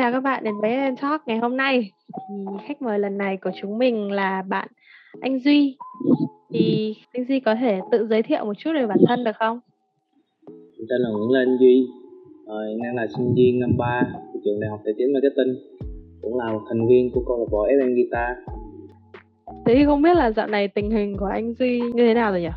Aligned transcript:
chào 0.00 0.12
các 0.12 0.20
bạn 0.20 0.44
đến 0.44 0.54
với 0.60 0.70
Em 0.70 0.96
Talk 0.96 1.22
ngày 1.26 1.38
hôm 1.38 1.56
nay. 1.56 1.90
Thì 2.28 2.34
khách 2.66 2.82
mời 2.82 2.98
lần 2.98 3.18
này 3.18 3.36
của 3.36 3.50
chúng 3.60 3.78
mình 3.78 4.12
là 4.12 4.42
bạn 4.48 4.68
anh 5.20 5.38
Duy. 5.38 5.76
Thì 6.50 6.94
anh 7.12 7.24
Duy 7.28 7.40
có 7.40 7.54
thể 7.54 7.80
tự 7.92 8.06
giới 8.06 8.22
thiệu 8.22 8.44
một 8.44 8.52
chút 8.58 8.70
về 8.74 8.86
bản 8.86 8.98
thân 9.08 9.24
được 9.24 9.36
không? 9.38 9.60
Mình 10.48 10.86
tên 10.90 11.00
là 11.00 11.08
Nguyễn 11.10 11.30
Lê 11.30 11.40
Anh 11.40 11.58
Duy, 11.60 11.86
ờ, 12.46 12.68
hiện 12.68 12.82
đang 12.82 12.96
là 12.96 13.06
sinh 13.16 13.34
viên 13.36 13.60
năm 13.60 13.70
3 13.78 14.02
của 14.32 14.38
trường 14.44 14.60
Đại 14.60 14.70
học 14.70 14.80
Tài 14.84 14.94
chính 14.98 15.12
Marketing, 15.12 15.54
cũng 16.22 16.38
là 16.38 16.52
một 16.52 16.60
thành 16.68 16.88
viên 16.88 17.10
của 17.10 17.22
câu 17.26 17.38
lạc 17.38 17.46
bộ 17.50 17.66
FM 17.66 17.94
Guitar. 17.94 18.36
Thế 19.66 19.74
thì 19.74 19.84
không 19.84 20.02
biết 20.02 20.16
là 20.16 20.30
dạo 20.30 20.46
này 20.46 20.68
tình 20.68 20.90
hình 20.90 21.16
của 21.16 21.26
anh 21.26 21.54
Duy 21.54 21.80
như 21.80 22.06
thế 22.06 22.14
nào 22.14 22.32
rồi 22.32 22.40
nhỉ? 22.40 22.54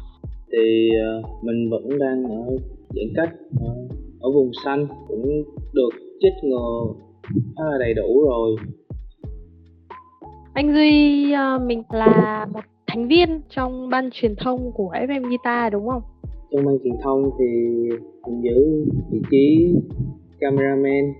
Thì 0.52 0.90
uh, 1.20 1.44
mình 1.44 1.70
vẫn 1.70 2.00
đang 2.00 2.24
ở 2.24 2.58
giãn 2.90 3.08
cách 3.16 3.30
uh, 3.56 3.92
ở 4.22 4.32
vùng 4.32 4.52
xanh 4.66 4.88
cũng 5.08 5.44
được 5.74 5.90
chích 6.22 6.44
ngừa 6.44 6.94
khá 7.58 7.64
là 7.64 7.78
đầy 7.80 7.94
đủ 7.94 8.26
rồi. 8.30 8.56
Anh 10.54 10.74
Duy 10.74 11.26
uh, 11.34 11.62
mình 11.62 11.84
là 11.90 12.48
một 12.54 12.60
thành 12.88 13.08
viên 13.08 13.42
trong 13.50 13.90
ban 13.90 14.10
truyền 14.12 14.36
thông 14.36 14.72
của 14.72 14.92
FM 14.94 15.28
Guitar 15.30 15.74
đúng 15.74 15.88
không? 15.88 16.02
Trong 16.52 16.66
ban 16.66 16.78
truyền 16.84 16.94
thông 17.04 17.30
thì 17.40 17.46
mình 18.28 18.44
giữ 18.44 18.86
vị 19.12 19.20
trí 19.32 19.76
cameraman. 20.40 21.14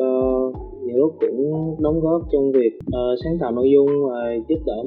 Uh, 0.00 0.56
nhiều 0.82 0.98
lúc 0.98 1.16
cũng 1.20 1.76
đóng 1.80 2.00
góp 2.00 2.22
trong 2.32 2.52
việc 2.52 2.78
uh, 2.86 3.18
sáng 3.24 3.38
tạo 3.40 3.52
nội 3.52 3.70
dung 3.72 3.88
và 4.08 4.34
giúp 4.48 4.58
đỡ 4.66 4.82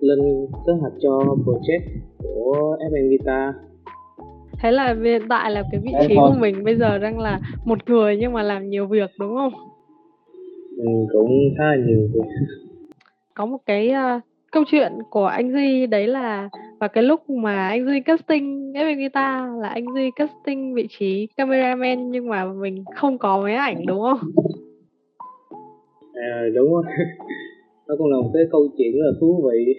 lên 0.00 0.18
kế 0.66 0.72
hoạch 0.80 0.92
cho 1.00 1.10
project 1.44 1.82
của 2.18 2.76
FM 2.92 3.08
Guitar. 3.08 3.54
Thế 4.58 4.70
là 4.70 4.96
hiện 5.04 5.22
tại 5.28 5.50
là 5.50 5.62
cái 5.72 5.80
vị 5.84 5.92
trí 6.08 6.14
của 6.14 6.34
mình 6.38 6.64
bây 6.64 6.76
giờ 6.76 6.98
đang 6.98 7.18
là 7.18 7.40
một 7.64 7.78
người 7.86 8.16
nhưng 8.20 8.32
mà 8.32 8.42
làm 8.42 8.70
nhiều 8.70 8.86
việc 8.86 9.10
đúng 9.18 9.36
không 9.36 9.52
ừ, 10.76 10.88
cũng 11.12 11.30
khá 11.58 11.64
là 11.64 11.76
nhiều 11.86 12.08
việc 12.14 12.46
có 13.36 13.46
một 13.46 13.58
cái 13.66 13.90
uh, 13.90 14.22
câu 14.52 14.64
chuyện 14.70 14.92
của 15.10 15.24
anh 15.24 15.52
Duy 15.52 15.86
đấy 15.86 16.06
là 16.06 16.48
vào 16.80 16.88
cái 16.88 17.04
lúc 17.04 17.30
mà 17.30 17.68
anh 17.68 17.86
Duy 17.86 18.00
casting 18.00 18.72
FM 18.72 18.98
Guitar 18.98 19.62
là 19.62 19.68
anh 19.68 19.84
Duy 19.94 20.10
casting 20.16 20.74
vị 20.74 20.86
trí 20.98 21.28
cameraman 21.36 22.10
nhưng 22.10 22.28
mà 22.28 22.52
mình 22.52 22.84
không 22.96 23.18
có 23.18 23.42
máy 23.42 23.54
ảnh 23.54 23.86
đúng 23.86 24.00
không? 24.00 24.18
À 26.14 26.42
đúng 26.54 26.72
rồi. 26.72 26.82
Nó 27.88 27.94
cũng 27.98 28.06
là 28.10 28.16
một 28.16 28.30
cái 28.34 28.42
câu 28.50 28.68
chuyện 28.78 28.92
rất 28.92 29.04
là 29.04 29.12
thú 29.20 29.50
vị. 29.50 29.74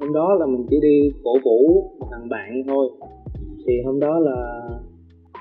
Hôm 0.00 0.12
đó 0.12 0.34
là 0.40 0.46
mình 0.46 0.66
chỉ 0.70 0.76
đi 0.82 1.10
cổ 1.24 1.32
vũ 1.44 1.90
một 2.00 2.06
thằng 2.10 2.28
bạn 2.28 2.62
thôi 2.66 2.90
thì 3.66 3.72
hôm 3.84 4.00
đó 4.00 4.18
là 4.18 4.68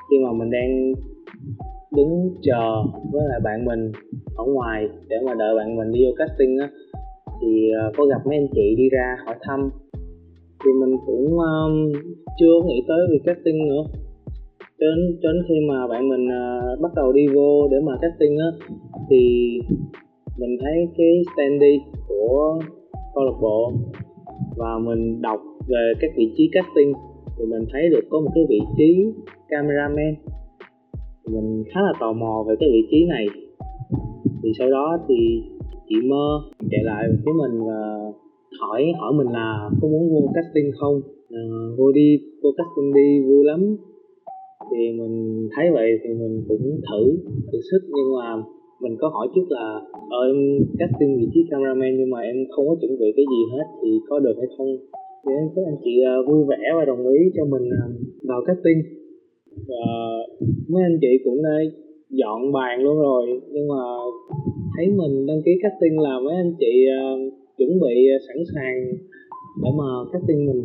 khi 0.09 0.15
mà 0.25 0.31
mình 0.31 0.51
đang 0.51 0.93
đứng 1.95 2.35
chờ 2.41 2.83
với 3.11 3.23
lại 3.29 3.39
bạn 3.43 3.65
mình 3.65 3.91
ở 4.35 4.45
ngoài 4.45 4.87
để 5.09 5.17
mà 5.25 5.33
đợi 5.33 5.55
bạn 5.55 5.75
mình 5.75 5.91
đi 5.91 6.05
vô 6.05 6.11
casting 6.17 6.57
á. 6.57 6.67
Thì 7.41 7.71
ờ, 7.81 7.91
có 7.97 8.05
gặp 8.05 8.21
mấy 8.25 8.37
anh 8.37 8.47
chị 8.55 8.75
đi 8.77 8.89
ra 8.89 9.17
hỏi 9.25 9.35
thăm. 9.41 9.69
Thì 10.65 10.71
mình 10.81 10.97
cũng 11.05 11.39
um, 11.39 11.91
chưa 12.39 12.55
nghĩ 12.65 12.83
tới 12.87 12.97
việc 13.11 13.21
casting 13.25 13.67
nữa. 13.67 13.83
Cho 14.79 14.87
đến, 14.95 15.17
cho 15.21 15.31
đến 15.33 15.43
khi 15.47 15.55
mà 15.69 15.87
bạn 15.87 16.09
mình 16.09 16.27
uh, 16.27 16.81
bắt 16.81 16.91
đầu 16.95 17.11
đi 17.11 17.27
vô 17.27 17.67
để 17.71 17.77
mà 17.83 17.93
casting 18.01 18.37
á 18.37 18.49
thì 19.09 19.19
mình 20.39 20.57
thấy 20.61 20.87
cái 20.97 21.21
standy 21.33 21.79
của 22.07 22.59
câu 23.15 23.23
lạc 23.23 23.37
bộ 23.41 23.71
và 24.57 24.79
mình 24.79 25.21
đọc 25.21 25.39
về 25.67 25.93
các 25.99 26.11
vị 26.17 26.33
trí 26.37 26.49
casting 26.51 26.93
thì 27.37 27.45
mình 27.45 27.65
thấy 27.71 27.89
được 27.89 28.03
có 28.09 28.19
một 28.19 28.31
cái 28.35 28.43
vị 28.49 28.59
trí 28.77 29.13
cameraman 29.49 30.15
mình 31.27 31.63
khá 31.69 31.81
là 31.81 31.93
tò 31.99 32.13
mò 32.13 32.43
về 32.47 32.55
cái 32.59 32.69
vị 32.73 32.87
trí 32.91 33.05
này. 33.05 33.25
Thì 34.43 34.49
sau 34.59 34.69
đó 34.69 34.97
thì 35.07 35.15
chị 35.89 35.95
mơ 36.09 36.25
chạy 36.71 36.83
lại 36.83 37.07
với 37.25 37.33
mình 37.33 37.63
và 37.67 37.81
hỏi 38.59 38.93
hỏi 38.99 39.13
mình 39.17 39.27
là 39.27 39.69
có 39.81 39.87
muốn 39.87 40.09
vô 40.13 40.21
casting 40.35 40.71
không? 40.79 41.01
À, 41.29 41.43
vô 41.77 41.91
đi 41.91 42.17
vô 42.43 42.49
casting 42.57 42.93
đi 42.93 43.07
vui 43.27 43.43
lắm. 43.45 43.77
Thì 44.71 44.81
mình 44.99 45.47
thấy 45.55 45.65
vậy 45.73 45.89
thì 46.03 46.09
mình 46.13 46.43
cũng 46.47 46.63
thử 46.89 47.01
thử 47.51 47.59
sức. 47.71 47.81
Nhưng 47.95 48.15
mà 48.19 48.43
mình 48.81 48.97
có 48.99 49.07
hỏi 49.09 49.27
trước 49.35 49.47
là 49.49 49.81
ờ 50.09 50.21
em 50.27 50.37
casting 50.79 51.17
vị 51.19 51.27
trí 51.33 51.41
cameraman 51.49 51.97
nhưng 51.97 52.09
mà 52.09 52.19
em 52.19 52.35
không 52.55 52.67
có 52.67 52.75
chuẩn 52.81 52.91
bị 52.99 53.07
cái 53.15 53.25
gì 53.31 53.41
hết 53.53 53.65
thì 53.81 53.89
có 54.09 54.19
được 54.19 54.35
hay 54.37 54.47
không? 54.57 54.67
Thì 55.25 55.31
các 55.55 55.61
anh 55.65 55.77
chị 55.83 55.93
à, 56.05 56.13
vui 56.27 56.45
vẻ 56.49 56.61
và 56.77 56.85
đồng 56.85 57.07
ý 57.07 57.19
cho 57.35 57.45
mình 57.45 57.69
à, 57.81 57.83
vào 58.23 58.41
casting 58.47 59.02
và 59.67 59.85
mấy 60.69 60.83
anh 60.83 60.97
chị 61.01 61.07
cũng 61.23 61.43
đã 61.43 61.57
dọn 62.09 62.51
bàn 62.51 62.79
luôn 62.83 62.95
rồi 62.97 63.41
nhưng 63.51 63.67
mà 63.67 63.81
thấy 64.77 64.85
mình 64.87 65.25
đăng 65.25 65.41
ký 65.45 65.51
casting 65.63 65.99
là 65.99 66.19
mấy 66.25 66.35
anh 66.35 66.53
chị 66.59 66.85
uh, 66.89 67.33
chuẩn 67.57 67.69
bị 67.79 67.95
sẵn 68.27 68.37
sàng 68.53 68.77
để 69.63 69.69
mà 69.77 69.89
casting 70.13 70.45
mình. 70.45 70.61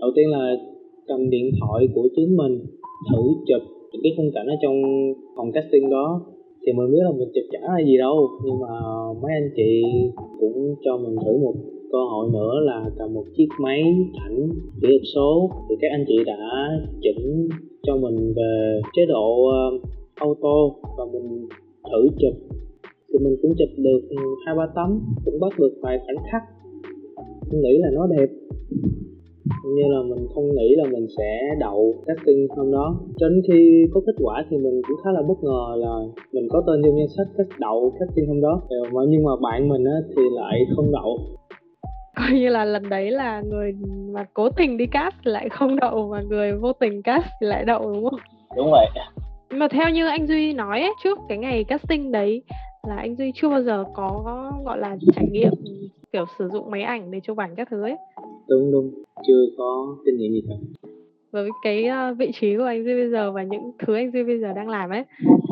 Đầu 0.00 0.10
tiên 0.16 0.28
là 0.30 0.56
cầm 1.08 1.30
điện 1.30 1.50
thoại 1.60 1.88
của 1.94 2.08
chính 2.16 2.36
mình 2.36 2.54
thử 3.10 3.22
chụp 3.46 3.62
những 3.92 4.02
cái 4.02 4.12
khung 4.16 4.30
cảnh 4.34 4.46
ở 4.46 4.56
trong 4.62 4.76
phòng 5.36 5.52
casting 5.52 5.90
đó. 5.90 6.20
Thì 6.66 6.72
mình 6.72 6.92
biết 6.92 7.02
là 7.02 7.12
mình 7.18 7.28
chụp 7.34 7.44
chả 7.50 7.60
là 7.60 7.84
gì 7.86 7.98
đâu 7.98 8.28
nhưng 8.44 8.60
mà 8.60 8.72
mấy 9.22 9.32
anh 9.40 9.50
chị 9.56 9.82
cũng 10.40 10.74
cho 10.84 10.96
mình 10.96 11.16
thử 11.24 11.32
một 11.44 11.54
cơ 11.92 11.98
hội 12.10 12.28
nữa 12.32 12.52
là 12.62 12.90
cầm 12.98 13.14
một 13.14 13.24
chiếc 13.36 13.48
máy 13.60 13.82
ảnh 14.24 14.48
kỹ 14.80 14.88
thuật 14.88 15.06
số. 15.14 15.50
Thì 15.68 15.74
các 15.80 15.88
anh 15.90 16.04
chị 16.08 16.18
đã 16.26 16.68
chỉnh 17.00 17.48
cho 17.82 17.96
mình 17.96 18.16
về 18.36 18.80
chế 18.92 19.02
độ 19.06 19.26
uh, 19.46 19.82
auto 20.14 20.56
và 20.98 21.04
mình 21.12 21.48
thử 21.90 22.08
chụp. 22.18 22.34
Thì 23.08 23.18
mình 23.24 23.36
cũng 23.42 23.52
chụp 23.58 23.68
được 23.76 24.00
hai 24.46 24.54
ba 24.58 24.66
tấm 24.74 25.00
cũng 25.24 25.40
bắt 25.40 25.52
được 25.58 25.74
vài 25.82 25.98
khoảnh 26.04 26.24
khắc. 26.32 26.42
Mình 27.50 27.60
nghĩ 27.62 27.78
là 27.78 27.88
nó 27.92 28.06
đẹp. 28.06 28.30
Như 29.76 29.82
là 29.88 30.02
mình 30.02 30.26
không 30.34 30.44
nghĩ 30.56 30.74
là 30.76 30.84
mình 30.92 31.06
sẽ 31.18 31.40
đậu 31.60 31.94
casting 32.06 32.48
hôm 32.56 32.72
đó. 32.72 33.00
Cho 33.18 33.28
đến 33.28 33.42
khi 33.48 33.84
có 33.92 34.00
kết 34.06 34.16
quả 34.22 34.44
thì 34.50 34.56
mình 34.56 34.82
cũng 34.88 34.96
khá 35.04 35.10
là 35.12 35.22
bất 35.28 35.38
ngờ 35.42 35.64
là 35.76 35.94
mình 36.32 36.48
có 36.50 36.62
tên 36.66 36.82
trong 36.84 36.96
danh 36.98 37.08
sách 37.16 37.26
cách 37.36 37.46
đậu 37.60 37.92
casting 38.00 38.26
hôm 38.26 38.40
đó. 38.40 38.62
Ờ, 38.68 39.06
nhưng 39.08 39.22
mà 39.22 39.30
bạn 39.42 39.68
mình 39.68 39.84
á, 39.84 39.96
thì 40.16 40.22
lại 40.34 40.60
không 40.76 40.92
đậu 40.92 41.18
coi 42.22 42.38
như 42.38 42.48
là 42.48 42.64
lần 42.64 42.88
đấy 42.88 43.10
là 43.10 43.40
người 43.40 43.74
mà 44.12 44.24
cố 44.34 44.48
tình 44.48 44.76
đi 44.76 44.86
cast 44.86 45.16
lại 45.22 45.48
không 45.48 45.76
đậu 45.76 46.08
và 46.08 46.22
người 46.22 46.52
vô 46.52 46.72
tình 46.72 47.02
cast 47.02 47.26
thì 47.40 47.46
lại 47.46 47.64
đậu 47.64 47.92
đúng 47.92 48.10
không? 48.10 48.20
Đúng 48.56 48.70
vậy. 48.70 48.86
Mà 49.50 49.68
theo 49.68 49.88
như 49.88 50.06
anh 50.06 50.26
duy 50.26 50.52
nói 50.52 50.80
ấy, 50.80 50.92
trước 51.04 51.18
cái 51.28 51.38
ngày 51.38 51.64
casting 51.64 52.12
đấy 52.12 52.42
là 52.88 52.96
anh 52.96 53.16
duy 53.16 53.32
chưa 53.34 53.48
bao 53.48 53.62
giờ 53.62 53.84
có 53.94 54.52
gọi 54.64 54.78
là 54.78 54.96
trải 55.16 55.26
nghiệm 55.30 55.52
kiểu 56.12 56.24
sử 56.38 56.48
dụng 56.48 56.70
máy 56.70 56.82
ảnh 56.82 57.10
để 57.10 57.20
chụp 57.20 57.38
ảnh 57.38 57.54
các 57.56 57.68
thứ 57.70 57.82
ấy. 57.82 57.96
Đúng 58.48 58.72
đúng. 58.72 58.90
Chưa 59.26 59.44
có 59.58 59.96
kinh 60.06 60.16
nghiệm 60.16 60.32
gì 60.32 60.42
cả. 60.48 60.54
Với 61.30 61.50
cái 61.62 61.88
uh, 62.10 62.18
vị 62.18 62.32
trí 62.40 62.56
của 62.56 62.64
anh 62.64 62.84
Duy 62.84 62.94
bây 62.94 63.10
giờ 63.10 63.32
và 63.32 63.42
những 63.42 63.72
thứ 63.78 63.94
anh 63.94 64.12
Duy 64.12 64.22
bây 64.22 64.40
giờ 64.40 64.52
đang 64.52 64.68
làm 64.68 64.90
ấy 64.90 65.04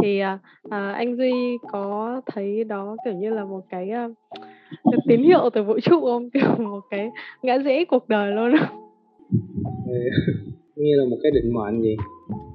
thì 0.03 0.23
uh, 0.23 0.71
anh 0.71 1.17
Duy 1.17 1.33
có 1.73 2.21
thấy 2.27 2.65
đó 2.65 2.97
kiểu 3.05 3.15
như 3.15 3.31
là 3.31 3.45
một 3.45 3.61
cái 3.71 3.91
uh, 4.07 4.13
cái 4.31 4.50
tín 5.09 5.23
hiệu 5.23 5.51
từ 5.53 5.63
vũ 5.63 5.81
trụ 5.81 6.01
không? 6.01 6.31
Kiểu 6.35 6.67
một 6.67 6.81
cái 6.91 7.11
ngã 7.43 7.59
rẽ 7.59 7.85
cuộc 7.85 8.09
đời 8.09 8.33
luôn. 8.33 8.51
Như 10.77 10.95
là 10.97 11.05
một 11.11 11.17
cái 11.23 11.33
định 11.35 11.53
mệnh 11.55 11.83
gì. 11.83 11.97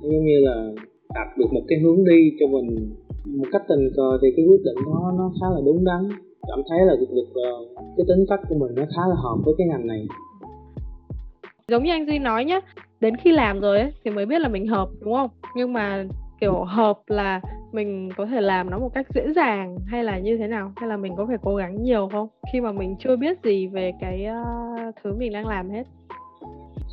Giống 0.02 0.26
như 0.26 0.40
là 0.40 0.72
đặt 1.14 1.28
được 1.38 1.54
một 1.54 1.62
cái 1.68 1.80
hướng 1.80 2.06
đi 2.06 2.32
cho 2.40 2.48
mình 2.48 2.96
một 3.26 3.46
cách 3.52 3.62
tình 3.68 3.90
cờ 3.96 4.18
thì 4.22 4.28
cái 4.36 4.46
quyết 4.46 4.62
định 4.66 4.76
đó 4.86 5.14
nó 5.18 5.32
khá 5.42 5.48
là 5.56 5.62
đúng 5.66 5.86
đắn. 5.86 6.10
Cảm 6.48 6.62
thấy 6.70 6.80
là 6.86 6.96
được, 7.00 7.12
được 7.16 7.30
uh, 7.30 7.78
cái 7.98 8.06
tính 8.08 8.26
cách 8.30 8.40
của 8.50 8.56
mình 8.56 8.76
nó 8.76 8.84
khá 8.96 9.02
là 9.10 9.16
hợp 9.16 9.38
với 9.46 9.54
cái 9.58 9.68
ngành 9.68 9.88
này. 9.88 10.08
Giống 11.68 11.84
như 11.84 11.92
anh 11.92 12.08
duy 12.08 12.20
nói 12.20 12.46
nhá 12.46 12.60
đến 13.00 13.16
khi 13.16 13.32
làm 13.32 13.60
rồi 13.60 13.80
ấy 13.80 13.92
thì 14.04 14.12
mới 14.12 14.26
biết 14.26 14.40
là 14.40 14.48
mình 14.48 14.68
hợp 14.68 14.90
đúng 15.02 15.14
không? 15.14 15.30
Nhưng 15.56 15.74
mà 15.74 16.06
kiểu 16.42 16.64
hợp 16.64 17.00
là 17.08 17.42
mình 17.76 18.10
có 18.18 18.26
thể 18.26 18.42
làm 18.42 18.70
nó 18.70 18.80
một 18.80 18.90
cách 18.94 19.06
dễ 19.16 19.34
dàng 19.36 19.78
hay 19.88 20.04
là 20.04 20.20
như 20.20 20.38
thế 20.38 20.48
nào? 20.48 20.72
Hay 20.76 20.90
là 20.90 20.98
mình 20.98 21.14
có 21.18 21.26
phải 21.26 21.38
cố 21.42 21.56
gắng 21.56 21.84
nhiều 21.84 22.08
không? 22.12 22.28
Khi 22.54 22.62
mà 22.62 22.72
mình 22.72 22.96
chưa 23.00 23.16
biết 23.16 23.38
gì 23.44 23.68
về 23.68 23.92
cái 24.02 24.26
uh, 24.42 24.96
thứ 25.04 25.14
mình 25.18 25.34
đang 25.34 25.48
làm 25.48 25.70
hết. 25.70 25.84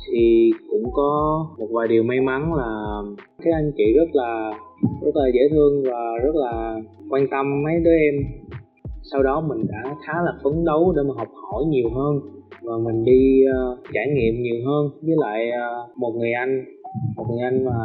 Thì 0.07 0.51
cũng 0.69 0.91
có 0.93 1.45
một 1.57 1.67
vài 1.71 1.87
điều 1.87 2.03
may 2.03 2.21
mắn 2.21 2.53
là 2.53 3.01
các 3.43 3.51
anh 3.53 3.71
chị 3.77 3.83
rất 3.95 4.09
là 4.13 4.51
rất 5.05 5.15
là 5.15 5.27
dễ 5.33 5.41
thương 5.51 5.83
và 5.83 6.17
rất 6.23 6.35
là 6.35 6.81
quan 7.09 7.27
tâm 7.31 7.63
mấy 7.63 7.73
đứa 7.83 7.97
em. 7.97 8.13
Sau 9.11 9.23
đó 9.23 9.41
mình 9.41 9.65
đã 9.69 9.95
khá 10.05 10.13
là 10.25 10.31
phấn 10.43 10.65
đấu 10.65 10.93
để 10.95 11.01
mà 11.07 11.13
học 11.17 11.27
hỏi 11.51 11.63
nhiều 11.69 11.89
hơn 11.95 12.19
và 12.61 12.73
mình 12.85 13.03
đi 13.03 13.43
uh, 13.45 13.79
trải 13.93 14.07
nghiệm 14.07 14.41
nhiều 14.41 14.55
hơn. 14.65 14.89
Với 15.01 15.15
lại 15.17 15.49
uh, 15.49 15.97
một 15.97 16.11
người 16.17 16.33
anh 16.33 16.65
một 17.15 17.25
người 17.29 17.41
anh 17.41 17.65
mà 17.65 17.77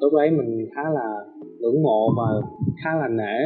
lúc 0.00 0.12
đấy 0.12 0.30
mình 0.30 0.68
khá 0.74 0.82
là 0.90 1.24
ngưỡng 1.60 1.82
mộ 1.82 2.14
và 2.16 2.48
khá 2.84 2.90
là 3.00 3.08
nể. 3.08 3.36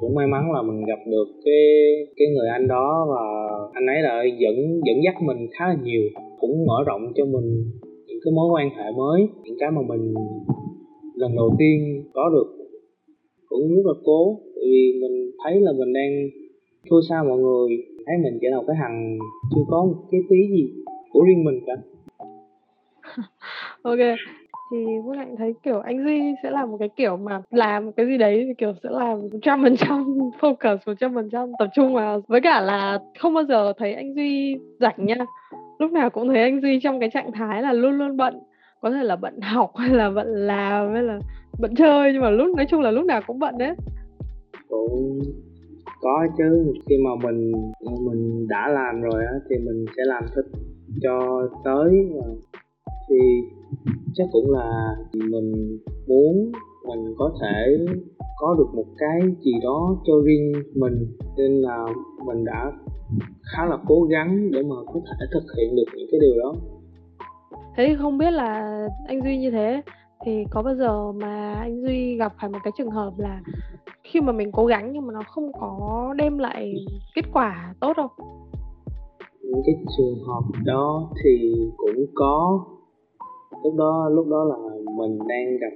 Cũng 0.00 0.14
may 0.14 0.26
mắn 0.26 0.52
là 0.52 0.62
mình 0.62 0.84
gặp 0.84 0.98
được 1.06 1.24
cái 1.44 1.62
cái 2.16 2.28
người 2.34 2.48
anh 2.48 2.68
đó 2.68 3.06
và 3.10 3.22
anh 3.72 3.86
ấy 3.86 4.02
đã 4.02 4.22
dẫn 4.38 4.54
dẫn 4.86 4.96
dắt 5.04 5.14
mình 5.22 5.46
khá 5.58 5.68
là 5.68 5.76
nhiều, 5.82 6.02
cũng 6.40 6.66
mở 6.66 6.84
rộng 6.86 7.12
cho 7.14 7.24
mình 7.24 7.70
những 8.06 8.18
cái 8.24 8.32
mối 8.32 8.48
quan 8.52 8.70
hệ 8.70 8.92
mới. 8.96 9.28
Những 9.44 9.56
cái 9.60 9.70
mà 9.70 9.82
mình 9.88 10.14
lần 11.14 11.36
đầu 11.36 11.50
tiên 11.58 12.04
có 12.14 12.30
được 12.32 12.64
cũng 13.48 13.74
rất 13.76 13.82
là 13.86 13.92
cố, 14.04 14.40
tại 14.56 14.64
vì 14.70 14.98
mình 15.00 15.30
thấy 15.44 15.60
là 15.60 15.72
mình 15.72 15.92
đang 15.92 16.28
thua 16.90 17.00
xa 17.08 17.22
mọi 17.22 17.38
người. 17.38 17.68
Thấy 18.06 18.16
mình 18.24 18.38
chỉ 18.40 18.46
là 18.50 18.56
một 18.56 18.64
cái 18.66 18.76
thằng 18.80 19.18
chưa 19.54 19.62
có 19.68 19.84
một 19.84 19.94
cái 20.10 20.20
tí 20.30 20.36
gì 20.50 20.72
của 21.10 21.20
riêng 21.26 21.44
mình 21.44 21.60
cả. 21.66 21.74
Ok 23.82 23.98
thì 24.70 24.76
Quốc 25.04 25.16
Hạnh 25.16 25.36
thấy, 25.38 25.54
kiểu, 25.62 25.80
anh 25.80 26.04
Duy 26.04 26.34
sẽ 26.42 26.50
là 26.50 26.66
một 26.66 26.76
cái 26.78 26.88
kiểu 26.96 27.16
mà 27.16 27.42
làm 27.50 27.92
cái 27.92 28.06
gì 28.06 28.18
đấy 28.18 28.44
thì, 28.46 28.54
kiểu, 28.58 28.72
sẽ 28.82 28.88
làm 28.92 29.20
một 29.20 29.28
trăm 29.42 29.62
phần 29.62 29.76
trăm, 29.76 30.04
focus 30.40 30.78
một 30.86 30.94
trăm 31.00 31.14
phần 31.14 31.28
trăm, 31.32 31.52
tập 31.58 31.68
trung 31.74 31.94
vào. 31.94 32.20
Với 32.28 32.40
cả 32.40 32.60
là 32.60 32.98
không 33.18 33.34
bao 33.34 33.44
giờ 33.44 33.72
thấy 33.78 33.94
anh 33.94 34.14
Duy 34.14 34.56
rảnh 34.80 35.06
nha. 35.06 35.16
Lúc 35.78 35.92
nào 35.92 36.10
cũng 36.10 36.28
thấy 36.28 36.42
anh 36.42 36.60
Duy 36.60 36.80
trong 36.82 37.00
cái 37.00 37.10
trạng 37.10 37.32
thái 37.32 37.62
là 37.62 37.72
luôn 37.72 37.98
luôn 37.98 38.16
bận. 38.16 38.40
Có 38.80 38.90
thể 38.90 39.02
là 39.02 39.16
bận 39.16 39.40
học, 39.40 39.72
hay 39.76 39.90
là 39.90 40.10
bận 40.10 40.26
làm, 40.26 40.92
hay 40.92 41.02
là 41.02 41.18
bận 41.60 41.74
chơi, 41.74 42.12
nhưng 42.12 42.22
mà 42.22 42.30
lúc, 42.30 42.56
nói 42.56 42.66
chung 42.70 42.80
là 42.80 42.90
lúc 42.90 43.06
nào 43.06 43.20
cũng 43.26 43.38
bận 43.38 43.58
đấy. 43.58 43.74
Cũng 44.68 45.18
có 46.00 46.26
chứ. 46.38 46.72
Khi 46.88 46.96
mà 47.04 47.10
mình 47.22 47.52
mình 48.06 48.48
đã 48.48 48.68
làm 48.68 49.00
rồi 49.00 49.24
á, 49.24 49.32
thì 49.50 49.56
mình 49.58 49.84
sẽ 49.96 50.02
làm 50.06 50.24
thích 50.36 50.60
cho 51.02 51.48
tới 51.64 51.90
ờ, 52.22 52.30
thì 53.08 53.16
chắc 54.14 54.28
cũng 54.32 54.50
là 54.50 54.96
mình 55.14 55.78
muốn 56.08 56.52
mình 56.88 57.14
có 57.18 57.32
thể 57.40 57.76
có 58.38 58.54
được 58.58 58.74
một 58.74 58.86
cái 58.98 59.20
gì 59.40 59.52
đó 59.62 59.96
cho 60.04 60.12
riêng 60.24 60.52
mình. 60.74 61.16
Nên 61.36 61.60
là 61.60 61.86
mình 62.26 62.44
đã 62.44 62.72
khá 63.52 63.64
là 63.64 63.78
cố 63.86 64.02
gắng 64.02 64.50
để 64.52 64.62
mà 64.62 64.76
có 64.86 65.00
thể 65.06 65.26
thực 65.32 65.44
hiện 65.56 65.76
được 65.76 65.84
những 65.96 66.08
cái 66.10 66.20
điều 66.20 66.42
đó. 66.42 66.54
Thế 67.76 67.86
thì 67.88 67.94
không 67.98 68.18
biết 68.18 68.30
là 68.30 68.78
anh 69.06 69.22
duy 69.22 69.38
như 69.38 69.50
thế 69.50 69.82
thì 70.24 70.44
có 70.50 70.62
bao 70.62 70.74
giờ 70.74 71.12
mà 71.12 71.54
anh 71.54 71.82
duy 71.82 72.16
gặp 72.16 72.32
phải 72.40 72.50
một 72.50 72.58
cái 72.64 72.72
trường 72.78 72.90
hợp 72.90 73.12
là 73.18 73.42
khi 74.02 74.20
mà 74.20 74.32
mình 74.32 74.52
cố 74.52 74.66
gắng 74.66 74.92
nhưng 74.92 75.06
mà 75.06 75.12
nó 75.12 75.22
không 75.28 75.52
có 75.52 76.14
đem 76.18 76.38
lại 76.38 76.74
kết 77.14 77.24
quả 77.32 77.74
tốt 77.80 77.92
không? 77.96 78.10
Những 79.42 79.62
cái 79.66 79.74
trường 79.96 80.18
hợp 80.26 80.42
đó 80.64 81.10
thì 81.24 81.54
cũng 81.76 82.06
có 82.14 82.64
lúc 83.64 83.74
đó 83.76 84.08
lúc 84.12 84.26
đó 84.28 84.44
là 84.44 84.56
mình 84.98 85.18
đang 85.28 85.46
gặp 85.62 85.74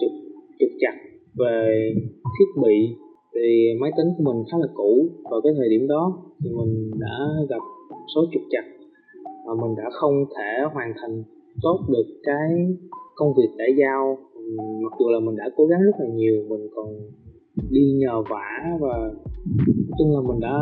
trục 0.00 0.12
trục 0.58 0.70
chặt 0.80 0.94
về 1.38 1.94
thiết 2.38 2.62
bị. 2.62 2.96
Thì 3.34 3.78
máy 3.80 3.90
tính 3.96 4.06
của 4.16 4.24
mình 4.32 4.44
khá 4.52 4.58
là 4.58 4.68
cũ. 4.74 5.08
Vào 5.30 5.40
cái 5.44 5.52
thời 5.56 5.68
điểm 5.68 5.88
đó 5.88 6.18
thì 6.44 6.50
mình 6.50 6.90
đã 7.00 7.16
gặp 7.48 7.62
số 8.14 8.20
trục 8.32 8.42
chặt 8.50 8.64
và 9.46 9.54
mình 9.62 9.76
đã 9.76 9.90
không 9.92 10.24
thể 10.36 10.52
hoàn 10.74 10.92
thành 11.00 11.22
tốt 11.62 11.78
được 11.88 12.06
cái 12.22 12.76
công 13.14 13.34
việc 13.38 13.50
đã 13.58 13.64
giao. 13.80 14.18
Mặc 14.82 14.92
dù 14.98 15.08
là 15.08 15.20
mình 15.20 15.36
đã 15.36 15.44
cố 15.56 15.66
gắng 15.66 15.80
rất 15.82 15.96
là 15.98 16.06
nhiều, 16.14 16.44
mình 16.48 16.68
còn 16.74 16.86
đi 17.70 17.92
nhờ 17.98 18.22
vả 18.30 18.48
và 18.80 18.98
nói 19.56 19.94
chung 19.98 20.10
là 20.14 20.20
mình 20.28 20.40
đã 20.40 20.56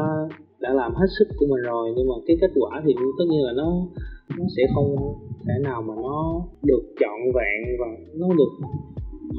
đã 0.61 0.75
làm 0.75 0.93
hết 0.95 1.07
sức 1.19 1.29
của 1.39 1.47
mình 1.51 1.63
rồi. 1.65 1.93
Nhưng 1.97 2.09
mà 2.09 2.15
cái 2.27 2.37
kết 2.41 2.51
quả 2.61 2.83
thì 2.87 2.95
tất 3.19 3.25
nhiên 3.31 3.43
là 3.43 3.53
nó 3.57 3.71
nó 4.39 4.45
sẽ 4.57 4.63
không 4.75 4.97
thể 5.47 5.55
nào 5.63 5.83
mà 5.83 5.95
nó 6.03 6.43
được 6.63 6.83
trọn 7.01 7.19
vẹn 7.35 7.77
và 7.81 7.87
nó 8.19 8.29
được 8.35 8.67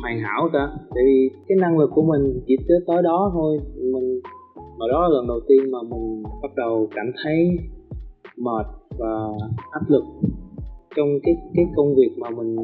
hoàn 0.01 0.19
hảo 0.19 0.49
cả 0.53 0.67
tại 0.95 1.03
vì 1.05 1.29
cái 1.47 1.57
năng 1.61 1.77
lực 1.79 1.89
của 1.95 2.03
mình 2.03 2.41
chỉ 2.47 2.55
tới 2.67 2.77
tới 2.87 3.03
đó 3.03 3.31
thôi. 3.33 3.59
Mình 3.93 4.19
mà 4.55 4.85
đó 4.91 5.01
là 5.01 5.07
lần 5.07 5.27
đầu 5.27 5.39
tiên 5.47 5.71
mà 5.71 5.79
mình 5.89 6.23
bắt 6.41 6.51
đầu 6.55 6.89
cảm 6.95 7.05
thấy 7.23 7.57
mệt 8.37 8.65
và 8.97 9.27
áp 9.71 9.81
lực 9.87 10.03
trong 10.95 11.07
cái 11.23 11.35
cái 11.55 11.65
công 11.75 11.95
việc 11.95 12.11
mà 12.17 12.29
mình 12.29 12.55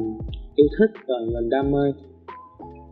yêu 0.54 0.66
thích 0.78 0.90
và 1.08 1.14
mình 1.34 1.50
đam 1.50 1.70
mê. 1.70 1.92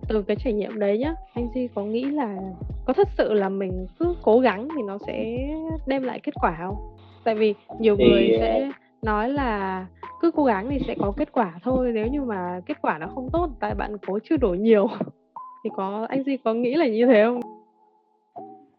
Từ 0.08 0.22
cái 0.22 0.36
trải 0.44 0.52
nghiệm 0.52 0.78
đấy 0.78 0.98
nhá 0.98 1.14
anh 1.34 1.48
duy 1.54 1.68
có 1.74 1.84
nghĩ 1.84 2.04
là 2.04 2.38
có 2.86 2.92
thật 2.92 3.08
sự 3.18 3.32
là 3.32 3.48
mình 3.48 3.86
cứ 3.98 4.14
cố 4.22 4.38
gắng 4.38 4.68
thì 4.76 4.82
nó 4.82 4.98
sẽ 5.06 5.48
đem 5.86 6.02
lại 6.02 6.20
kết 6.22 6.32
quả 6.42 6.56
không? 6.60 6.76
Tại 7.24 7.34
vì 7.34 7.54
nhiều 7.80 7.96
thì... 7.98 8.04
người 8.04 8.28
sẽ 8.38 8.70
nói 9.02 9.30
là 9.30 9.86
cứ 10.20 10.30
cố 10.30 10.44
gắng 10.44 10.68
thì 10.70 10.78
sẽ 10.86 10.94
có 10.98 11.12
kết 11.16 11.32
quả 11.32 11.60
thôi, 11.64 11.90
nếu 11.94 12.06
như 12.06 12.22
mà 12.22 12.60
kết 12.66 12.74
quả 12.82 12.98
nó 12.98 13.06
không 13.14 13.28
tốt 13.32 13.48
tại 13.60 13.74
bạn 13.74 13.96
cố 14.06 14.18
chưa 14.24 14.36
đổi 14.36 14.58
nhiều 14.58 14.86
thì 15.64 15.70
có, 15.76 16.06
anh 16.08 16.24
duy 16.24 16.36
có 16.36 16.54
nghĩ 16.54 16.74
là 16.74 16.88
như 16.88 17.06
thế 17.06 17.22
không? 17.24 17.40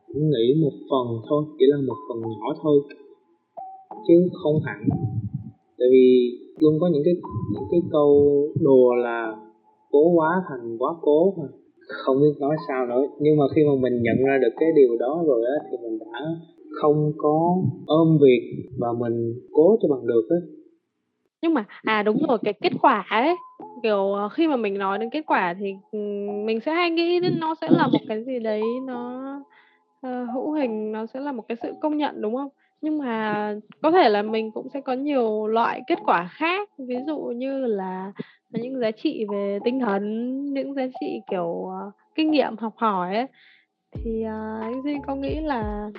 Cũng 0.07 0.29
nghĩ 0.29 0.62
một 0.62 0.71
phần 0.89 1.21
thôi, 1.29 1.44
chỉ 1.59 1.65
là 1.68 1.77
một 1.88 1.95
phần 2.09 2.21
nhỏ 2.21 2.53
thôi, 2.63 2.81
chứ 4.07 4.29
không 4.44 4.59
hẳn. 4.65 4.88
Tại 5.77 5.88
vì 5.91 6.38
luôn 6.59 6.77
có 6.79 6.89
những 6.94 7.03
cái 7.06 7.13
những 7.53 7.63
cái 7.71 7.81
câu 7.91 8.31
đùa 8.62 8.94
là 8.95 9.35
cố 9.91 10.09
quá 10.15 10.44
thành 10.50 10.77
quá 10.77 10.94
cố 11.01 11.33
mà, 11.38 11.44
không 11.88 12.21
biết 12.21 12.33
nói 12.39 12.56
sao 12.67 12.85
nữa. 12.85 13.07
Nhưng 13.19 13.38
mà 13.38 13.44
khi 13.56 13.62
mà 13.63 13.75
mình 13.79 14.01
nhận 14.01 14.17
ra 14.27 14.38
được 14.41 14.53
cái 14.59 14.69
điều 14.75 14.97
đó 14.97 15.24
rồi 15.25 15.45
á, 15.45 15.67
thì 15.71 15.77
mình 15.83 16.00
đã 16.00 16.19
không 16.81 17.12
có 17.18 17.57
ôm 17.85 18.18
việc 18.21 18.69
và 18.77 18.88
mình 19.00 19.33
cố 19.53 19.77
cho 19.81 19.88
bằng 19.95 20.07
được 20.07 20.27
á. 20.29 20.38
Nhưng 21.41 21.53
mà 21.53 21.65
à 21.83 22.03
đúng 22.03 22.25
rồi 22.27 22.38
cái 22.44 22.53
kết 22.53 22.71
quả 22.81 23.06
ấy 23.09 23.35
kiểu 23.83 24.13
ờ, 24.13 24.29
khi 24.29 24.47
mà 24.47 24.56
mình 24.56 24.77
nói 24.77 24.97
đến 24.97 25.09
kết 25.09 25.21
quả 25.27 25.56
thì 25.59 25.73
ừ, 25.91 26.00
mình 26.45 26.59
sẽ 26.65 26.73
hay 26.73 26.89
nghĩ 26.89 27.19
đến 27.19 27.39
nó 27.39 27.56
sẽ 27.62 27.68
là 27.69 27.88
một 27.88 28.00
cái 28.07 28.23
gì 28.23 28.39
đấy 28.39 28.62
nó 28.88 29.21
uh, 30.07 30.29
hữu 30.33 30.51
hình 30.51 30.91
nó 30.91 31.06
sẽ 31.06 31.19
là 31.19 31.31
một 31.31 31.47
cái 31.47 31.57
sự 31.63 31.73
công 31.81 31.97
nhận 31.97 32.21
đúng 32.21 32.35
không? 32.35 32.50
Nhưng 32.81 32.97
mà 32.97 33.56
có 33.81 33.91
thể 33.91 34.09
là 34.09 34.21
mình 34.21 34.51
cũng 34.51 34.67
sẽ 34.74 34.81
có 34.81 34.94
nhiều 34.94 35.47
loại 35.47 35.81
kết 35.88 36.00
quả 36.06 36.29
khác 36.31 36.69
ví 36.77 36.95
dụ 37.07 37.17
như 37.17 37.65
là 37.65 38.12
những 38.50 38.79
giá 38.79 38.91
trị 38.91 39.25
về 39.31 39.59
tinh 39.63 39.79
thần 39.79 40.35
những 40.53 40.74
giá 40.74 40.88
trị 41.00 41.21
kiểu 41.31 41.45
uh, 41.47 41.94
kinh 42.15 42.31
nghiệm 42.31 42.57
học 42.57 42.74
hỏi 42.75 43.15
ấy. 43.15 43.27
Thì 43.91 44.24
uh, 44.25 44.62
anh 44.62 44.81
duy 44.83 44.95
có 45.07 45.15
nghĩ 45.15 45.39
là 45.39 45.89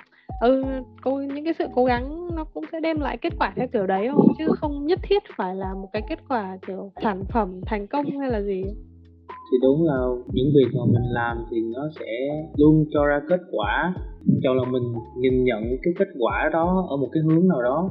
ừ 0.42 0.62
cô 1.02 1.10
những 1.34 1.44
cái 1.44 1.54
sự 1.58 1.64
cố 1.74 1.84
gắng 1.84 2.28
nó 2.34 2.44
cũng 2.54 2.64
sẽ 2.72 2.80
đem 2.80 3.00
lại 3.00 3.18
kết 3.20 3.32
quả 3.38 3.52
theo 3.56 3.66
kiểu 3.72 3.86
đấy 3.86 4.08
không 4.12 4.26
chứ 4.38 4.46
không 4.60 4.86
nhất 4.86 4.98
thiết 5.02 5.22
phải 5.36 5.54
là 5.54 5.74
một 5.74 5.88
cái 5.92 6.02
kết 6.08 6.18
quả 6.28 6.58
kiểu 6.66 6.90
sản 7.02 7.24
phẩm 7.32 7.60
thành 7.66 7.86
công 7.86 8.18
hay 8.20 8.30
là 8.30 8.40
gì. 8.40 8.62
Thì 9.28 9.58
đúng 9.62 9.84
là 9.84 9.98
những 10.32 10.52
việc 10.54 10.70
mà 10.74 10.84
mình 10.86 11.12
làm 11.12 11.44
thì 11.50 11.56
nó 11.74 11.88
sẽ 11.98 12.10
luôn 12.56 12.84
cho 12.92 13.06
ra 13.06 13.20
kết 13.28 13.40
quả. 13.50 13.94
Cho 14.42 14.54
là 14.54 14.64
mình 14.70 14.82
nhìn 15.18 15.44
nhận 15.44 15.62
cái 15.82 15.94
kết 15.98 16.08
quả 16.18 16.50
đó 16.52 16.86
ở 16.90 16.96
một 16.96 17.08
cái 17.12 17.22
hướng 17.22 17.48
nào 17.48 17.62
đó 17.62 17.90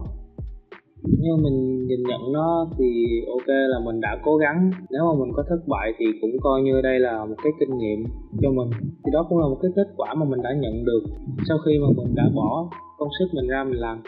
nhưng 1.03 1.43
mình 1.43 1.87
nhìn 1.87 2.03
nhận 2.03 2.33
nó 2.33 2.67
thì 2.77 2.85
ok 3.29 3.47
là 3.47 3.79
mình 3.85 4.01
đã 4.01 4.17
cố 4.23 4.37
gắng. 4.37 4.71
Nếu 4.89 5.01
mà 5.05 5.25
mình 5.25 5.33
có 5.35 5.43
thất 5.49 5.59
bại 5.67 5.93
thì 5.97 6.05
cũng 6.21 6.31
coi 6.41 6.61
như 6.61 6.81
đây 6.81 6.99
là 6.99 7.25
một 7.25 7.35
cái 7.43 7.53
kinh 7.59 7.77
nghiệm 7.77 8.03
cho 8.41 8.51
mình. 8.51 8.69
Thì 9.05 9.11
đó 9.13 9.25
cũng 9.29 9.37
là 9.39 9.47
một 9.47 9.57
cái 9.61 9.71
kết 9.75 9.87
quả 9.97 10.13
mà 10.13 10.25
mình 10.25 10.41
đã 10.41 10.53
nhận 10.53 10.85
được 10.85 11.03
sau 11.47 11.57
khi 11.65 11.71
mà 11.79 11.87
mình 11.97 12.15
đã 12.15 12.23
bỏ 12.35 12.69
công 12.97 13.09
sức 13.19 13.25
mình 13.33 13.47
ra 13.47 13.63
mình 13.63 13.79
làm. 13.79 14.01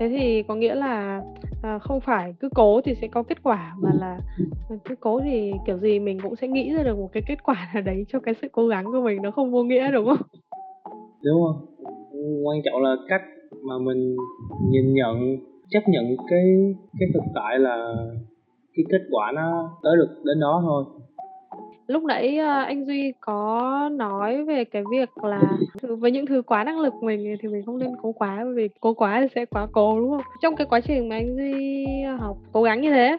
Thế 0.00 0.08
thì 0.08 0.42
có 0.42 0.54
nghĩa 0.54 0.74
là 0.74 1.22
à, 1.62 1.78
không 1.78 2.00
phải 2.00 2.34
cứ 2.40 2.48
cố 2.54 2.80
thì 2.80 2.94
sẽ 2.94 3.08
có 3.08 3.22
kết 3.22 3.42
quả 3.42 3.74
mà 3.80 3.90
là 4.00 4.18
cứ 4.84 4.94
cố 5.00 5.20
thì 5.20 5.52
kiểu 5.66 5.78
gì 5.78 5.98
mình 5.98 6.18
cũng 6.22 6.36
sẽ 6.36 6.48
nghĩ 6.48 6.72
ra 6.74 6.82
được 6.82 6.98
một 6.98 7.08
cái 7.12 7.22
kết 7.26 7.42
quả 7.44 7.70
nào 7.74 7.82
đấy 7.82 8.04
cho 8.08 8.20
cái 8.20 8.34
sự 8.42 8.48
cố 8.52 8.66
gắng 8.66 8.84
của 8.84 9.00
mình 9.04 9.22
nó 9.22 9.30
không 9.30 9.50
vô 9.50 9.62
nghĩa 9.62 9.90
đúng 9.92 10.06
không? 10.06 10.26
Đúng 11.22 11.42
không? 11.42 11.66
Quan 12.44 12.58
trọng 12.64 12.82
là 12.82 12.96
cách 13.08 13.22
mà 13.62 13.78
mình 13.78 14.16
nhìn 14.70 14.94
nhận 14.94 15.36
chấp 15.70 15.80
nhận 15.88 16.04
cái 16.30 16.74
cái 16.98 17.08
thực 17.14 17.22
tại 17.34 17.58
là 17.58 17.94
cái 18.76 18.84
kết 18.90 19.02
quả 19.10 19.32
nó 19.34 19.70
tới 19.82 19.96
được 19.96 20.22
đến 20.24 20.40
đó 20.40 20.62
thôi. 20.62 20.84
Lúc 21.86 22.02
nãy 22.02 22.38
ờ, 22.38 22.60
anh 22.60 22.84
duy 22.84 23.12
có 23.20 23.88
nói 23.92 24.44
về 24.44 24.64
cái 24.64 24.82
việc 24.90 25.24
là 25.24 25.42
với 25.98 26.10
những 26.10 26.26
thứ 26.26 26.42
quá 26.42 26.64
năng 26.64 26.80
lực 26.80 26.94
mình 27.02 27.36
thì 27.42 27.48
mình 27.48 27.62
không 27.66 27.78
nên 27.78 27.90
cố 28.02 28.12
quá 28.12 28.38
bởi 28.44 28.54
vì 28.54 28.68
cố 28.80 28.94
quá 28.94 29.20
thì 29.20 29.26
sẽ 29.34 29.44
quá 29.44 29.66
cố 29.72 30.00
đúng 30.00 30.10
không? 30.10 30.22
Trong 30.42 30.56
cái 30.56 30.66
quá 30.70 30.80
trình 30.80 31.08
mà 31.08 31.16
anh 31.16 31.36
duy 31.36 31.86
học 32.18 32.36
cố 32.52 32.62
gắng 32.62 32.80
như 32.80 32.90
thế 32.90 33.16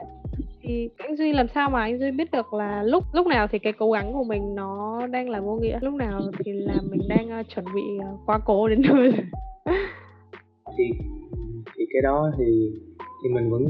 thì 0.62 0.90
anh 0.98 1.16
duy 1.16 1.34
làm 1.34 1.48
sao 1.48 1.70
mà 1.70 1.82
anh 1.82 2.00
duy 2.00 2.12
biết 2.12 2.32
được 2.32 2.54
là 2.54 2.84
lúc 2.84 3.04
lúc 3.14 3.28
nào 3.28 3.48
thì 3.48 3.60
cái 3.60 3.74
cố 3.74 3.92
gắng 3.92 4.14
của 4.14 4.24
mình 4.24 4.56
nó 4.56 5.02
đang 5.08 5.30
là 5.30 5.40
vô 5.40 5.56
nghĩa 5.56 5.80
lúc 5.82 5.94
nào 5.94 6.22
thì 6.46 6.52
là 6.52 6.76
mình 6.90 7.02
đang 7.10 7.40
uh, 7.40 7.46
chuẩn 7.56 7.66
bị 7.76 7.82
uh, 7.98 8.20
quá 8.26 8.40
cố 8.46 8.68
đến 8.68 8.82
nơi. 8.90 9.14
Thì 10.78 10.84
cái 12.02 12.04
đó 12.04 12.32
thì 12.38 12.72
thì 13.24 13.30
mình 13.34 13.50
vẫn 13.50 13.66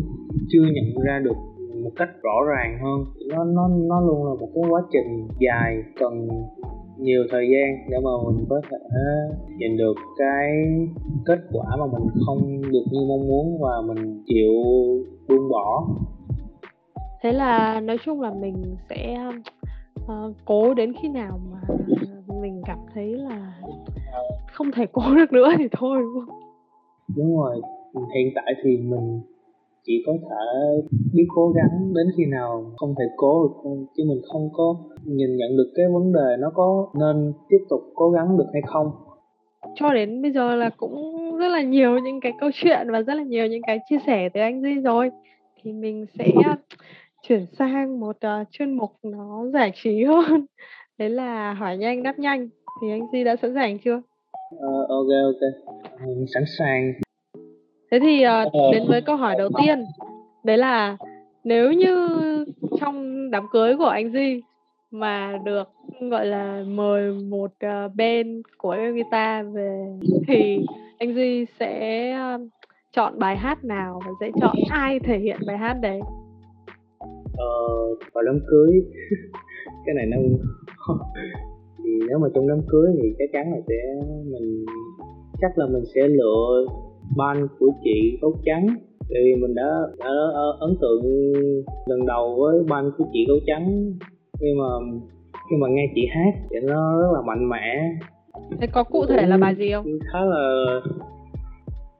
chưa 0.50 0.62
nhận 0.62 1.06
ra 1.06 1.20
được 1.20 1.36
một 1.84 1.92
cách 1.96 2.10
rõ 2.24 2.34
ràng 2.50 2.80
hơn. 2.84 3.04
Nó 3.30 3.44
nó 3.44 3.68
nó 3.68 4.02
luôn 4.02 4.26
là 4.26 4.34
một 4.40 4.50
cái 4.56 4.64
quá 4.70 4.82
trình 4.92 5.28
dài 5.40 5.84
cần 6.00 6.28
nhiều 6.98 7.24
thời 7.32 7.48
gian 7.52 7.90
để 7.90 7.98
mà 8.04 8.12
mình 8.26 8.46
có 8.50 8.62
thể 8.72 8.78
nhìn 9.58 9.78
được 9.78 9.94
cái 10.18 10.48
kết 11.26 11.40
quả 11.52 11.66
mà 11.80 11.86
mình 11.86 12.08
không 12.26 12.62
được 12.62 12.86
như 12.92 13.00
mong 13.10 13.28
muốn 13.28 13.62
và 13.62 13.82
mình 13.88 14.24
chịu 14.26 14.54
buông 15.30 15.50
bỏ. 15.50 15.88
Thế 17.22 17.32
là 17.32 17.82
nói 17.82 17.98
chung 18.06 18.22
là 18.22 18.34
mình 18.34 18.64
sẽ 18.90 19.18
uh, 19.96 20.36
cố 20.46 20.74
đến 20.74 20.94
khi 21.02 21.10
nào 21.10 21.40
mà 21.52 21.76
mình 22.42 22.62
cảm 22.66 22.78
thấy 22.94 23.14
là 23.14 23.54
không 24.52 24.72
thể 24.72 24.86
cố 24.92 25.02
được 25.16 25.34
nữa 25.34 25.50
thì 25.58 25.68
thôi 25.72 26.00
đúng 26.02 26.26
không? 26.26 26.40
Đúng 27.16 27.38
rồi 27.38 27.62
hiện 28.16 28.32
tại 28.36 28.54
thì 28.64 28.78
mình 28.78 29.22
chỉ 29.84 30.04
có 30.06 30.14
thể 30.22 30.82
biết 31.14 31.26
cố 31.36 31.54
gắng 31.56 31.94
đến 31.94 32.08
khi 32.18 32.26
nào 32.26 32.72
không 32.78 32.96
thể 33.00 33.06
cố 33.18 33.44
được 33.44 33.54
thôi 33.64 33.78
chứ 33.98 34.04
mình 34.08 34.22
không 34.32 34.50
có 34.54 34.76
nhìn 35.06 35.38
nhận 35.38 35.58
được 35.58 35.72
cái 35.76 35.86
vấn 35.94 36.14
đề 36.14 36.36
nó 36.40 36.52
có 36.56 36.88
nên 37.00 37.34
tiếp 37.50 37.66
tục 37.70 37.80
cố 37.96 38.10
gắng 38.10 38.38
được 38.38 38.48
hay 38.54 38.62
không. 38.66 38.92
Cho 39.76 39.94
đến 39.94 40.22
bây 40.22 40.32
giờ 40.32 40.56
là 40.56 40.70
cũng 40.78 40.96
rất 41.38 41.48
là 41.48 41.62
nhiều 41.62 42.00
những 42.00 42.22
cái 42.22 42.34
câu 42.40 42.50
chuyện 42.54 42.88
và 42.92 43.02
rất 43.02 43.14
là 43.14 43.24
nhiều 43.24 43.48
những 43.48 43.62
cái 43.68 43.80
chia 43.90 43.98
sẻ 44.08 44.30
từ 44.34 44.42
anh 44.42 44.62
Duy 44.62 44.80
rồi. 44.80 45.10
Thì 45.62 45.72
mình 45.72 46.06
sẽ 46.20 46.32
chuyển 47.28 47.46
sang 47.46 48.00
một 48.00 48.18
uh, 48.42 48.48
chuyên 48.52 48.74
mục 48.74 48.92
nó 49.04 49.46
giải 49.54 49.72
trí 49.76 50.04
hơn. 50.04 50.46
Đấy 50.98 51.10
là 51.10 51.54
hỏi 51.54 51.78
nhanh 51.78 52.04
đáp 52.04 52.20
nhanh. 52.20 52.50
Thì 52.82 52.90
anh 52.92 53.08
Duy 53.12 53.24
đã 53.24 53.36
sẵn 53.42 53.54
sàng 53.54 53.80
chưa? 53.80 54.02
Uh, 54.56 54.90
ok 54.90 55.08
ok. 55.24 55.72
Mình 56.06 56.26
sẵn 56.34 56.44
sàng 56.58 56.94
thế 57.92 58.00
thì 58.00 58.24
uh, 58.48 58.74
đến 58.74 58.84
với 58.88 59.02
câu 59.02 59.16
hỏi 59.16 59.36
đầu 59.38 59.50
tiên. 59.64 59.84
Đấy 60.44 60.58
là 60.58 60.98
nếu 61.44 61.72
như 61.72 62.08
trong 62.80 63.30
đám 63.32 63.48
cưới 63.52 63.78
của 63.78 63.86
anh 63.86 64.12
Duy 64.14 64.42
mà 64.92 65.38
được 65.44 65.70
gọi 66.12 66.26
là 66.26 66.64
mời 66.68 67.12
một 67.12 67.52
uh, 67.66 67.96
band 67.96 68.28
của 68.58 68.72
em 68.72 68.94
guitar 68.94 69.46
về 69.54 69.86
thì 70.28 70.66
anh 71.00 71.16
Duy 71.16 71.46
sẽ 71.60 72.14
uh, 72.36 72.42
chọn 72.94 73.20
bài 73.20 73.38
hát 73.38 73.64
nào 73.64 74.02
và 74.06 74.12
sẽ 74.20 74.32
chọn 74.42 74.56
ai 74.70 75.00
thể 75.00 75.20
hiện 75.20 75.38
bài 75.48 75.58
hát 75.58 75.74
đấy? 75.82 76.00
Ờ 77.38 77.48
vào 78.14 78.24
đám 78.24 78.40
cưới. 78.48 78.82
Cái 79.86 79.96
này 79.96 80.06
nó 80.06 80.18
thì 81.84 81.90
nếu 82.08 82.20
mà 82.20 82.28
trong 82.36 82.48
đám 82.48 82.60
cưới 82.68 82.92
thì 83.02 83.10
chắc 83.20 83.30
chắn 83.34 83.52
là 83.52 83.58
sẽ 83.68 83.76
mình 84.26 84.66
chắc 85.42 85.58
là 85.58 85.66
mình 85.66 85.84
sẽ 85.96 86.02
lựa 86.08 86.66
ban 87.18 87.48
của 87.60 87.72
chị 87.84 88.18
gấu 88.22 88.34
trắng. 88.46 88.68
Tại 89.10 89.22
vì 89.26 89.42
mình 89.42 89.56
đã, 89.56 89.68
đã 90.00 90.10
ấn 90.60 90.76
tượng 90.82 91.02
lần 91.86 92.06
đầu 92.06 92.38
với 92.40 92.64
ban 92.70 92.92
của 92.98 93.06
chị 93.14 93.26
gấu 93.28 93.38
trắng. 93.48 93.94
Khi 94.40 94.48
mà 94.60 95.00
khi 95.34 95.56
mà 95.62 95.68
nghe 95.70 95.84
chị 95.96 96.02
hát 96.16 96.32
thì 96.50 96.58
nó 96.68 97.02
rất 97.02 97.12
là 97.14 97.22
mạnh 97.22 97.50
mẽ. 97.50 97.98
Thế 98.62 98.68
có 98.68 98.84
cụ 98.84 99.06
thể 99.06 99.26
là 99.28 99.38
bài 99.38 99.56
gì 99.56 99.72
không? 99.72 99.86
Khá 100.14 100.20
là 100.20 100.66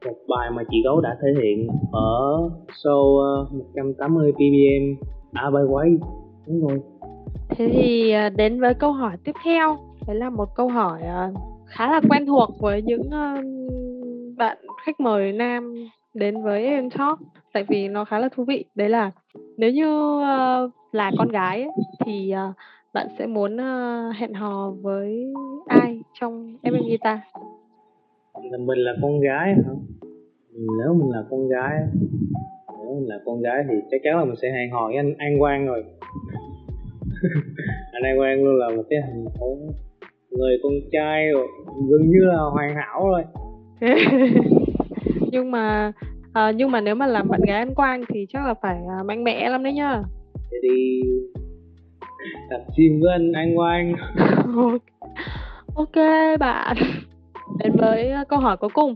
một 0.06 0.16
bài 0.28 0.50
mà 0.56 0.62
chị 0.70 0.82
gấu 0.84 1.00
đã 1.00 1.16
thể 1.22 1.42
hiện 1.42 1.68
ở 1.92 2.50
show 2.84 3.18
180 3.74 4.32
ppm 4.32 5.06
à 5.32 5.50
bài 5.50 5.64
quay. 5.70 5.90
Đúng 6.46 6.68
rồi. 6.68 6.80
Thế 7.48 7.68
thì 7.72 8.10
à, 8.10 8.28
đến 8.28 8.60
với 8.60 8.74
câu 8.74 8.92
hỏi 8.92 9.16
tiếp 9.24 9.32
theo. 9.44 9.76
Đấy 10.06 10.16
là 10.16 10.30
một 10.30 10.48
câu 10.56 10.68
hỏi 10.68 11.00
khá 11.66 11.90
là 11.90 12.00
quen 12.10 12.26
thuộc 12.26 12.50
với 12.60 12.82
những 12.82 13.10
bạn 14.40 14.58
khách 14.84 15.00
mời 15.00 15.32
nam 15.32 15.74
đến 16.14 16.42
với 16.42 16.64
em 16.64 16.90
talk 16.90 17.18
tại 17.52 17.64
vì 17.68 17.88
nó 17.88 18.04
khá 18.04 18.18
là 18.18 18.28
thú 18.28 18.44
vị. 18.44 18.64
Đấy 18.74 18.88
là 18.88 19.10
nếu 19.56 19.70
như 19.70 20.20
ờ, 20.22 20.70
là 20.92 21.10
con 21.18 21.28
gái 21.28 21.62
ấy, 21.62 21.70
thì 22.04 22.30
ờ, 22.30 22.52
bạn 22.94 23.06
sẽ 23.18 23.26
muốn 23.26 23.56
ờ, 23.56 24.10
hẹn 24.10 24.34
hò 24.34 24.70
với 24.82 25.32
ai 25.66 26.02
trong 26.20 26.56
em 26.62 26.74
guitar? 26.88 27.18
Là 28.34 28.58
mình 28.58 28.78
là 28.78 28.92
con 29.02 29.20
gái 29.20 29.54
hả? 29.54 29.72
Nếu 30.52 30.94
mình 30.94 31.10
là 31.10 31.24
con 31.30 31.48
gái 31.48 31.80
nếu 32.84 32.94
mình 32.94 33.08
là 33.08 33.18
con 33.26 33.40
gái 33.42 33.64
thì 33.68 33.74
chắc 33.90 34.00
chắn 34.04 34.16
là 34.16 34.24
mình 34.24 34.36
sẽ 34.42 34.50
hẹn 34.50 34.70
hò 34.70 34.86
với 34.86 34.96
anh 34.96 35.14
An 35.18 35.38
Quang 35.38 35.66
rồi. 35.66 35.84
Anh 37.92 38.02
An 38.02 38.16
Quang 38.18 38.44
luôn 38.44 38.56
là 38.58 38.68
một 38.76 38.82
cái 38.90 38.98
hình 39.08 39.24
mẫu 39.24 39.58
người 40.30 40.58
con 40.62 40.72
trai 40.92 41.28
rồi 41.32 41.46
gần 41.90 42.10
như 42.10 42.20
là 42.20 42.38
hoàn 42.52 42.74
hảo 42.76 43.08
rồi. 43.08 43.22
nhưng 45.32 45.50
mà 45.50 45.92
à, 46.32 46.50
nhưng 46.50 46.70
mà 46.70 46.80
nếu 46.80 46.94
mà 46.94 47.06
làm 47.06 47.28
bạn 47.28 47.40
gái 47.46 47.58
anh 47.58 47.74
Quang 47.74 48.02
thì 48.08 48.26
chắc 48.32 48.46
là 48.46 48.54
phải 48.62 48.76
à, 48.98 49.02
mạnh 49.02 49.24
mẽ 49.24 49.48
lắm 49.50 49.62
đấy 49.62 49.72
nhá. 49.72 50.02
Để 50.50 50.58
đi 50.62 51.00
tập 52.50 52.60
gym 52.76 53.00
với 53.00 53.12
anh 53.12 53.32
An 53.32 53.56
Quang. 53.56 53.92
Ok. 55.74 55.96
Bạn. 56.40 56.76
Đến 57.58 57.72
với 57.78 58.12
câu 58.28 58.38
hỏi 58.38 58.56
cuối 58.56 58.70
cùng. 58.74 58.94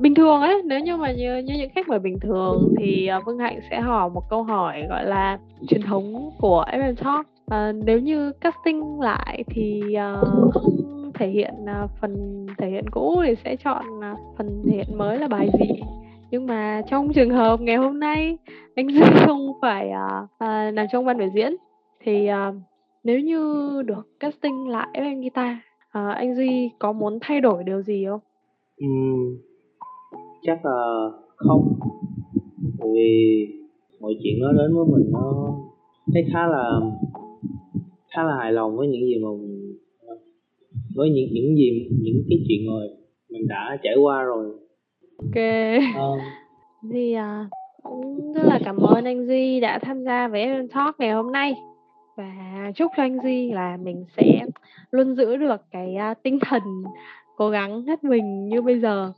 Bình 0.00 0.14
thường 0.14 0.40
ấy 0.40 0.62
nếu 0.64 0.80
như 0.80 0.96
mà 0.96 1.12
như, 1.12 1.36
như 1.36 1.54
những 1.54 1.70
khách 1.74 1.88
mời 1.88 1.98
bình 1.98 2.18
thường 2.20 2.74
thì 2.78 3.08
uh, 3.18 3.26
Vương 3.26 3.38
Hạnh 3.38 3.60
sẽ 3.70 3.80
hỏi 3.80 4.10
một 4.10 4.22
câu 4.30 4.42
hỏi 4.42 4.86
gọi 4.88 5.04
là 5.04 5.38
truyền 5.68 5.82
thống 5.82 6.30
của 6.38 6.64
FM 6.72 6.94
Talk. 6.94 7.26
Uh, 7.54 7.84
nếu 7.86 7.98
như 7.98 8.32
casting 8.32 9.00
lại 9.00 9.44
thì 9.46 9.82
uh, 10.22 10.75
thể 11.18 11.28
hiện 11.28 11.54
à, 11.66 11.88
phần 12.00 12.46
thể 12.58 12.70
hiện 12.70 12.84
cũ 12.90 13.22
thì 13.26 13.34
sẽ 13.44 13.56
chọn 13.56 13.84
à, 14.02 14.16
phần 14.38 14.62
thể 14.66 14.76
hiện 14.76 14.98
mới 14.98 15.18
là 15.18 15.28
bài 15.28 15.48
gì 15.58 15.80
nhưng 16.30 16.46
mà 16.46 16.82
trong 16.90 17.12
trường 17.12 17.30
hợp 17.30 17.60
ngày 17.60 17.76
hôm 17.76 18.00
nay 18.00 18.38
anh 18.74 18.88
Duy 18.94 19.02
không 19.26 19.52
phải 19.62 19.90
uh, 19.90 20.24
uh, 20.24 20.74
nằm 20.74 20.86
trong 20.92 21.04
ban 21.04 21.18
biểu 21.18 21.28
diễn 21.34 21.56
thì 22.00 22.28
uh, 22.30 22.54
nếu 23.04 23.20
như 23.20 23.72
được 23.86 24.18
casting 24.20 24.68
lại 24.68 24.88
anh 24.92 25.20
guitar 25.20 25.56
uh, 25.98 26.14
anh 26.14 26.34
Duy 26.36 26.70
có 26.78 26.92
muốn 26.92 27.18
thay 27.20 27.40
đổi 27.40 27.64
điều 27.64 27.82
gì 27.82 28.06
không? 28.08 28.20
Ừ, 28.76 28.86
chắc 30.42 30.64
là 30.64 31.08
không 31.36 31.78
bởi 32.78 32.90
vì 32.94 33.46
mọi 34.00 34.14
chuyện 34.22 34.34
nó 34.40 34.52
đến 34.52 34.76
với 34.76 34.84
mình 34.92 35.12
nó 35.12 35.54
thấy 36.12 36.24
khá 36.32 36.46
là 36.46 36.80
khá 38.16 38.22
là 38.22 38.36
hài 38.36 38.52
lòng 38.52 38.76
với 38.76 38.88
những 38.88 39.06
gì 39.06 39.14
mà 39.22 39.28
mình, 39.30 39.76
với 40.96 41.10
những 41.10 41.28
những 41.32 41.56
gì 41.56 41.88
những 42.02 42.22
cái 42.28 42.38
chuyện 42.48 42.66
rồi 42.66 42.88
mình 43.30 43.48
đã 43.48 43.78
trải 43.82 43.94
qua 44.02 44.22
rồi 44.22 44.46
ok 45.18 45.36
à. 45.36 46.08
thì 46.92 47.12
à, 47.12 47.48
cũng 47.82 48.32
rất 48.32 48.44
là 48.44 48.58
cảm 48.64 48.76
ơn 48.76 49.04
anh 49.04 49.26
Duy 49.26 49.60
đã 49.60 49.78
tham 49.78 50.04
gia 50.04 50.28
với 50.28 50.42
Aaron 50.42 50.68
Talk 50.68 51.00
ngày 51.00 51.12
hôm 51.12 51.32
nay 51.32 51.54
và 52.16 52.32
chúc 52.76 52.92
cho 52.96 53.02
anh 53.02 53.18
Duy 53.22 53.50
là 53.52 53.76
mình 53.76 54.04
sẽ 54.16 54.46
luôn 54.90 55.14
giữ 55.14 55.36
được 55.36 55.60
cái 55.70 55.96
uh, 56.12 56.22
tinh 56.22 56.38
thần 56.48 56.62
cố 57.36 57.48
gắng 57.48 57.82
hết 57.82 58.04
mình 58.04 58.48
như 58.48 58.62
bây 58.62 58.80
giờ 58.80 59.12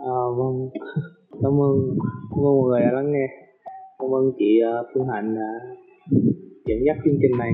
À, 0.00 0.20
vâng, 0.36 0.68
cảm 1.42 1.60
ơn, 1.60 1.76
cảm 2.30 2.44
ơn 2.44 2.54
mọi 2.54 2.68
người 2.68 2.80
đã 2.80 2.90
lắng 2.92 3.12
nghe. 3.12 3.26
Cảm 3.98 4.10
ơn 4.14 4.32
chị 4.38 4.60
ờ, 4.60 4.84
Phương 4.94 5.08
Hạnh 5.08 5.34
đã 5.34 5.50
dẫn 6.66 6.78
dắt 6.86 6.96
chương 7.04 7.18
trình 7.22 7.38
này. 7.38 7.52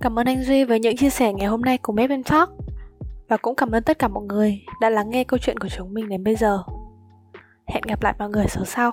Cảm 0.00 0.18
ơn 0.18 0.26
anh 0.26 0.44
Duy 0.44 0.64
với 0.64 0.80
những 0.80 0.96
chia 0.96 1.10
sẻ 1.10 1.32
ngày 1.32 1.46
hôm 1.46 1.62
nay 1.62 1.78
cùng 1.78 1.96
Maven 1.96 2.22
Talk 2.22 2.50
và 3.28 3.36
cũng 3.36 3.56
cảm 3.56 3.70
ơn 3.70 3.82
tất 3.82 3.98
cả 3.98 4.08
mọi 4.08 4.24
người 4.24 4.62
đã 4.80 4.90
lắng 4.90 5.10
nghe 5.10 5.24
câu 5.24 5.38
chuyện 5.38 5.58
của 5.58 5.68
chúng 5.68 5.94
mình 5.94 6.08
đến 6.08 6.24
bây 6.24 6.36
giờ. 6.36 6.62
Hẹn 7.66 7.82
gặp 7.88 8.02
lại 8.02 8.14
mọi 8.18 8.28
người 8.30 8.46
số 8.48 8.64
sau. 8.64 8.92